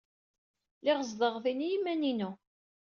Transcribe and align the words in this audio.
Lliɣ 0.79 0.99
zedɣeɣ 1.09 1.35
din 1.43 1.65
i 1.65 1.69
yiman-inu. 1.71 2.31